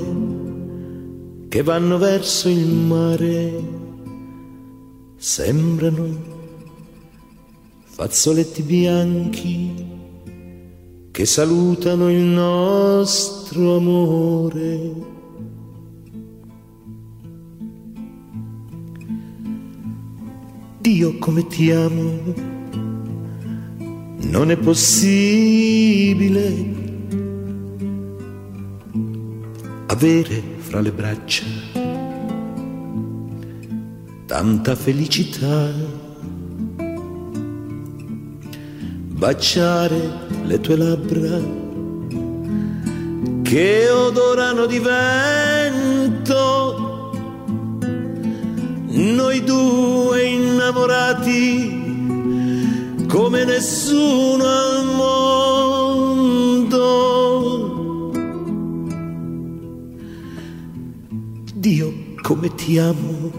che 1.50 1.62
vanno 1.62 1.98
verso 1.98 2.48
il 2.48 2.68
mare, 2.68 3.60
sembrano 5.18 6.06
fazzoletti 7.84 8.62
bianchi 8.62 9.86
che 11.12 11.26
salutano 11.26 12.08
il 12.10 12.22
nostro 12.22 13.76
amore. 13.76 15.13
Dio 20.84 21.16
come 21.18 21.46
ti 21.46 21.70
amo, 21.70 22.34
non 24.18 24.50
è 24.50 24.56
possibile 24.58 26.54
avere 29.86 30.42
fra 30.58 30.82
le 30.82 30.92
braccia 30.92 31.44
tanta 34.26 34.74
felicità, 34.74 35.72
baciare 39.08 40.10
le 40.44 40.60
tue 40.60 40.76
labbra 40.76 41.40
che 43.42 43.88
odorano 43.88 44.66
di 44.66 44.78
vento, 44.80 46.83
noi 48.94 49.42
due 49.42 50.22
innamorati 50.22 51.82
come 53.08 53.44
nessuno 53.44 54.44
al 54.44 54.84
mondo. 54.96 56.42
Dio 61.54 61.92
come 62.22 62.54
ti 62.54 62.78
amo, 62.78 63.30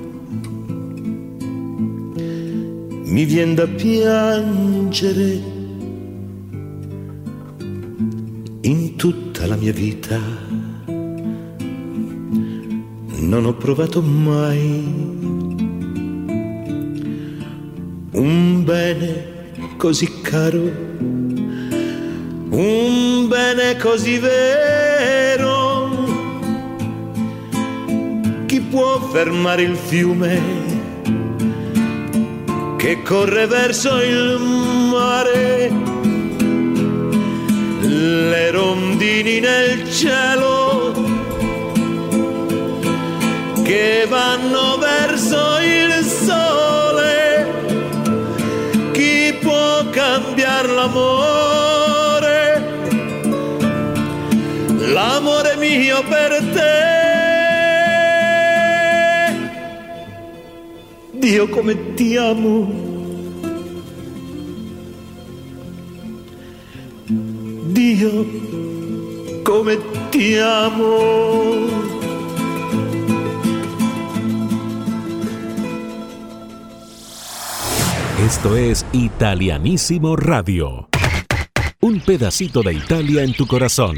mi 3.03 3.25
viene 3.25 3.53
da 3.53 3.67
piangere 3.67 5.41
in 8.61 8.95
tutta 8.95 9.45
la 9.45 9.55
mia 9.55 9.71
vita. 9.71 10.19
Non 13.17 13.45
ho 13.45 13.53
provato 13.55 14.01
mai 14.01 15.04
un 18.15 18.63
bene 18.63 19.33
così 19.77 20.21
caro, 20.21 20.71
un 22.49 23.27
bene 23.27 23.75
così 23.77 24.17
vero. 24.19 25.89
Chi 28.45 28.61
può 28.61 28.99
fermare 29.11 29.63
il 29.63 29.75
fiume 29.75 30.41
che 32.77 33.01
corre 33.01 33.47
verso 33.47 34.01
il 34.01 34.39
mare? 34.91 35.71
Le 37.81 38.51
rondini 38.51 39.39
nel 39.41 39.91
cielo 39.91 40.93
che 43.63 44.05
vanno 44.07 44.77
verso 44.77 45.57
il 45.59 45.94
Dio 61.35 61.49
come 61.49 61.75
ti 61.95 62.15
amo. 62.15 62.71
Dio 67.73 68.25
come 69.43 69.77
ti 70.11 70.37
amo. 70.37 71.67
Esto 78.25 78.55
es 78.55 78.85
Italianísimo 78.93 80.15
Radio. 80.15 80.87
Un 81.81 81.99
pedacito 81.99 82.61
de 82.61 82.75
Italia 82.75 83.23
en 83.23 83.33
tu 83.33 83.45
corazón. 83.45 83.97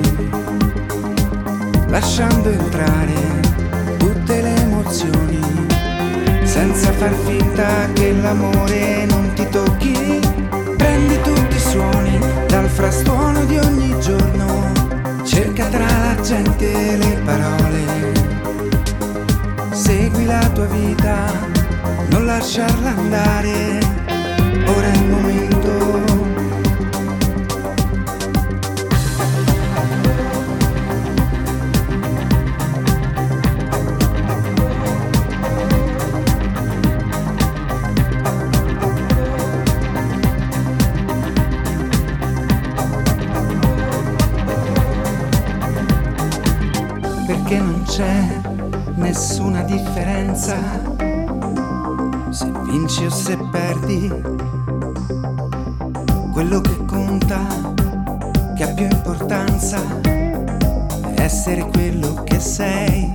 lasciando 1.87 2.49
entrare 2.49 3.13
tutte 3.97 4.41
le 4.41 4.55
emozioni, 4.55 5.39
senza 6.43 6.91
far 6.93 7.13
finta 7.25 7.91
che 7.93 8.13
l'amore 8.13 9.05
non 9.05 9.33
ti 9.33 9.47
tocchi. 9.49 9.95
Prendi 10.77 11.21
tutti 11.21 11.55
i 11.55 11.59
suoni 11.59 12.19
dal 12.47 12.69
frastuono 12.69 13.43
di 13.45 13.57
ogni 13.57 13.99
giorno, 13.99 14.71
cerca 15.23 15.65
tra 15.65 15.85
la 15.85 16.21
gente 16.21 16.95
le 16.95 17.19
parole, 17.25 18.36
segui 19.87 20.25
la 20.25 20.45
tua 20.49 20.65
vita, 20.65 21.31
non 22.09 22.25
lasciarla 22.25 22.89
andare, 22.89 23.79
ora 24.65 24.91
è 24.91 24.95
il 24.97 25.07
momento. 25.07 25.75
Perché 47.25 47.59
non 47.59 47.83
c'è 47.85 48.41
nessuna 48.95 49.46
differenza 49.67 50.55
se 52.29 52.49
vinci 52.63 53.05
o 53.05 53.09
se 53.09 53.37
perdi. 53.51 54.09
Quello 56.31 56.61
che 56.61 56.85
conta, 56.85 57.45
che 58.55 58.63
ha 58.63 58.73
più 58.73 58.85
importanza, 58.85 59.81
è 60.01 61.21
essere 61.21 61.67
quello 61.67 62.23
che 62.23 62.39
sei. 62.39 63.13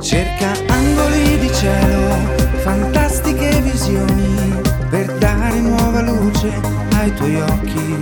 Cerca 0.00 0.50
angoli 0.68 1.38
di 1.38 1.52
cielo, 1.52 2.16
fantastiche 2.62 3.60
visioni, 3.60 4.60
per 4.90 5.06
dare 5.18 5.60
nuova 5.60 6.02
luce 6.02 6.50
ai 6.96 7.14
tuoi 7.14 7.40
occhi, 7.40 7.96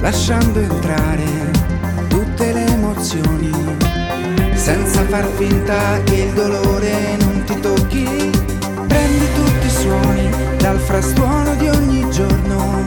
lasciando 0.00 0.58
entrare 0.60 1.50
tutte 2.08 2.52
le 2.52 2.66
emozioni, 2.66 3.61
senza 4.62 5.04
far 5.08 5.26
finta 5.34 6.00
che 6.04 6.14
il 6.14 6.32
dolore 6.34 7.16
non 7.18 7.42
ti 7.44 7.58
tocchi. 7.58 8.30
Prendi 8.86 9.32
tutti 9.34 9.66
i 9.66 9.70
suoni 9.70 10.30
dal 10.58 10.78
frastuono 10.78 11.52
di 11.56 11.66
ogni 11.66 12.08
giorno, 12.10 12.80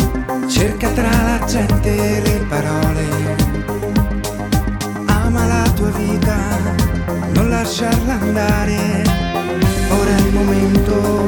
cerca 0.48 0.88
tra 0.92 1.10
la 1.10 1.46
gente 1.46 2.22
le 2.22 2.46
parole. 2.48 3.06
Ama 5.06 5.46
la 5.48 5.70
tua 5.76 5.90
vita, 5.90 6.38
non 7.34 7.50
lasciarla 7.50 8.14
andare, 8.22 9.04
ora 9.90 10.16
è 10.16 10.20
il 10.22 10.34
momento. 10.34 11.25